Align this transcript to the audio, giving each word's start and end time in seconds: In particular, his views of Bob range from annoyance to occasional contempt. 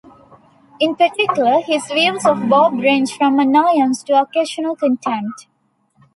In 0.79 0.95
particular, 0.95 1.59
his 1.61 1.85
views 1.91 2.25
of 2.25 2.49
Bob 2.49 2.73
range 2.73 3.15
from 3.15 3.37
annoyance 3.37 4.01
to 4.05 4.19
occasional 4.19 4.75
contempt. 4.75 5.45